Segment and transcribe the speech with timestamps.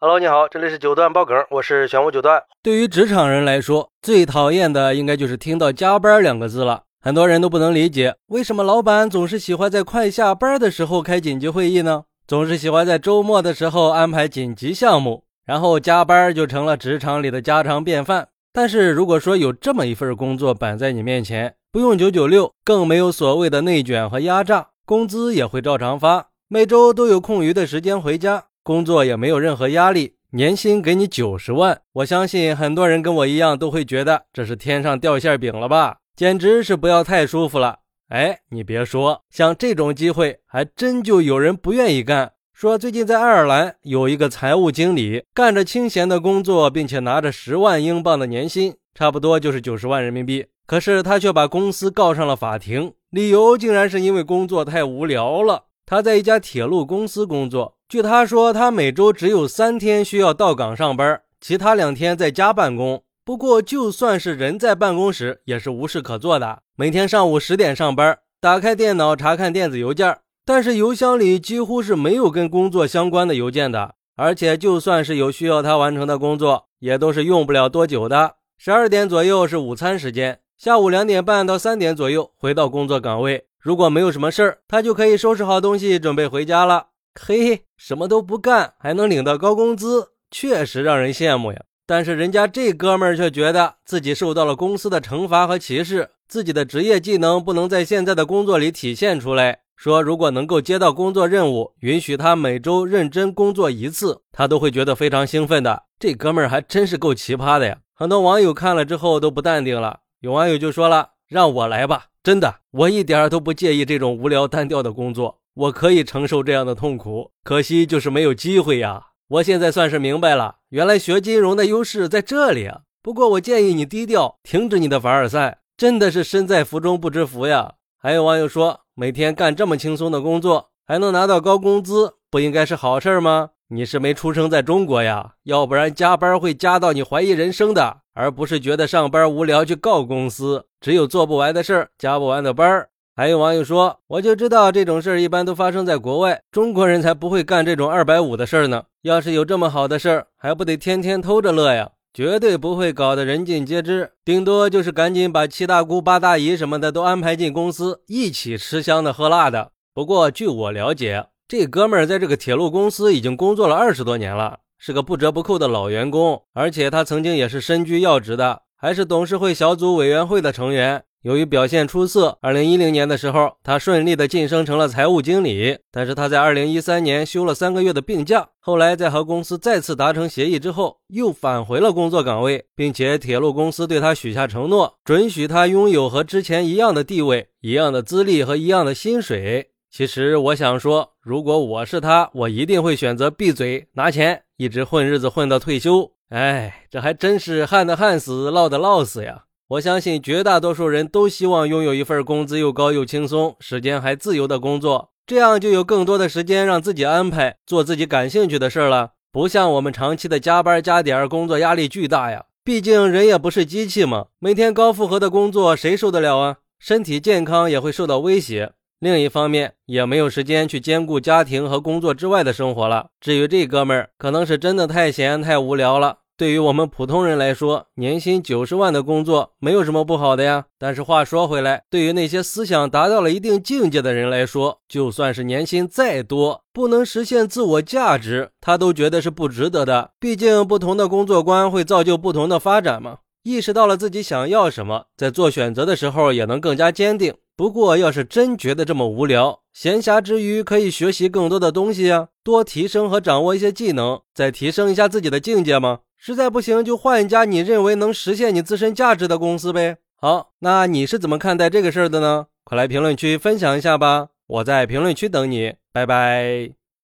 [0.00, 2.40] Hello，你好，这里是九段爆梗，我是玄武九段。
[2.62, 6.84] 对于职场人来说，最讨厌的应该就是听到“加班”两个字了。
[7.00, 12.04] 很多人都不能理解，为什么老板总是喜欢在快下班的时候开紧急会议呢？
[12.28, 18.28] 总是喜欢在周末的时候安排紧急项目，然后加班就成了职场里的家常便饭。
[18.52, 28.44] 但是如果说有这么一份工作摆在你面前，不用九九六，更没有所谓的内卷和压榨，工资也会照常发，每周都有空余的时间回家。
[28.68, 35.96] 工作也没有任何压力，年薪给你九十万，我相信很多人跟我一样都会觉得这是天上掉馅饼了吧？
[36.14, 37.78] 简直是不要太舒服了。
[38.10, 42.32] 哎，你别说，像这种机会还真就有人不愿意干。
[42.52, 50.44] 说最近在爱尔兰有一个财务经理，干着清闲的工作，并且拿着十万英镑的年薪，差不多就是九十万人民币。
[50.66, 55.64] 可是他却把公司告上了法庭，理由竟然是因为工作太无聊了。
[55.86, 57.77] 他在一家铁路公司工作。
[57.88, 63.02] 据他说，他每周只有三天需要到岗上班，其他两天在家办公。
[63.24, 66.58] 不过，就算是人在办公室，也是无事可做的。
[66.76, 73.94] 每天上午十点上班，打开电脑查看电子邮件，但是邮箱里几乎是没有跟工作相关的邮件的。
[74.16, 78.34] 而且，就算是有需要他完成的工作，也都是用不了多久的。
[78.58, 83.46] 十二点左右是午餐时间，下午两点半到三点左右回到工作岗位。
[83.58, 86.88] 如果没有什么事儿，他就可以收拾好东西准备回家了。
[87.20, 91.62] 嘿，什么都不干还能领到高工资，确实让人羡慕呀。
[91.86, 99.60] 但是人家这哥们儿却觉得自己受到了公司的惩罚和歧视，自己的职业技能不能在现在的工作里体现出来。
[99.74, 105.84] 说如果能够接到工作任务，允许他每周认真工作一次，他都会觉得非常兴奋的。
[105.98, 107.78] 这哥们儿还真是够奇葩的呀！
[107.94, 119.06] 很多网友看了之后都不淡定了，有网友就说了：“让我来吧，真的，我一点都不介意这种无聊单调的工作。”我可以承受这样的痛苦，可惜就是没有机会呀。
[119.26, 122.82] 我现在算是明白了，原来学金融的优势在这里啊。
[123.02, 127.72] 不过我建议你低调，停止你的凡尔赛，真的是身在福中不知福呀。
[128.00, 133.50] 还有网友说，每天干这么轻松的工作，还能拿到高工资，不应该是好事吗？
[133.70, 140.66] 你是没出生在中国呀，要不然加班会加到你怀疑人生的，而不是觉得上班无聊去告公司。
[140.80, 142.90] 只有做不完的事儿，加不完的班儿。
[143.18, 148.84] 还有网友说，我就知道这种事儿一般都发生在国外，中国人才不会干这种二百五的事儿呢。
[149.02, 151.90] 要是有这么好的事儿，还不得天天偷着乐呀？
[152.14, 159.72] 绝对不会搞得人尽皆知，顶多就是赶紧把七大姑八大姨什么的都安排进公司，一起吃香的喝辣的。
[159.92, 171.02] 不过据我了解，这哥们儿在这个铁路公司已经工作了二十多年了，是个不折不扣的老员工，而且他曾经也是身居要职的，还是董事会小组委员会的成员。
[171.22, 175.76] 由于表现出色，二零一零年的时候，他顺利的晋升成了财务经理。
[175.90, 189.70] 但是他在二零一三年休了三个月的病假，后来在和公司再次达成协议之后，又返回了工作岗位，并且铁路公司对他许下承诺，准许他拥有和之前一样的地位、一样的资历和一样的薪水。
[189.90, 196.12] 其实我想说，如果我是他，我一定会选择闭嘴拿钱，一直混日子混到退休。
[196.28, 199.46] 哎，这还真是旱的旱死，涝的涝死呀。
[199.68, 209.10] 我相信绝大多数人都希望拥有一份工资又高又轻松、时间还自由的工作，这样就有更多的时间让自己安排做自己感兴趣的事了。
[209.30, 212.46] 不像我们长期的加班加点，工作压力巨大呀。
[212.64, 216.56] 毕竟人也不是机器嘛，每天高负荷的工作谁受得了啊？
[216.78, 218.72] 身体健康也会受到威胁。
[219.00, 223.08] 另一方面，也没有时间去兼顾家庭和工作之外的生活了。
[223.20, 226.20] 至于这哥们儿，可能是真的太闲太无聊了。
[226.38, 230.66] 对于我们普通人来说，年薪九十万的工作没有什么不好的呀。
[230.78, 240.12] 但是话说回来，对于那些思想达到了一定境界的人来说，就算是年薪再多，不能实现自我价值，他都觉得是不值得的。
[240.20, 243.18] 毕竟，不同的工作观会造就不同的发展嘛。
[243.42, 247.34] 意识到了自己想要什么，在做选择的时候也能更加坚定。
[247.56, 255.98] 不过，要是真觉得这么无聊，闲暇之余可以学习更多的东西啊，多提升和掌握一些技能，再提升一下自己的境界吗？
[256.18, 259.96] 实在不行，就换一家你认为能实现你自身价值的公司呗。
[260.16, 262.46] 好，那你是怎么看待这个事儿的呢？
[262.64, 266.77] 快来评论区分享一下吧，我在评论区等你，拜拜。